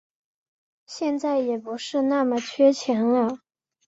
[0.87, 3.37] 现在也不是那么缺钱了